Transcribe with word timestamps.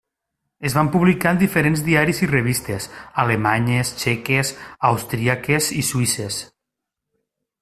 Es 0.69 0.75
van 0.77 0.87
publicar 0.95 1.33
en 1.35 1.41
diferents 1.41 1.83
diaris 1.89 2.23
i 2.27 2.31
revistes 2.31 2.89
alemanyes, 3.25 3.93
txeques, 4.01 4.55
austríaques 4.93 5.73
i 5.83 5.89
suïsses. 5.93 6.45